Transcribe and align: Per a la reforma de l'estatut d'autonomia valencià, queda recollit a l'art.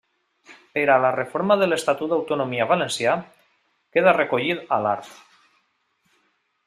Per 0.77 0.85
a 0.93 0.95
la 1.03 1.11
reforma 1.15 1.57
de 1.63 1.67
l'estatut 1.67 2.09
d'autonomia 2.13 2.67
valencià, 2.71 3.13
queda 3.99 4.17
recollit 4.19 4.75
a 4.79 4.81
l'art. 4.87 5.13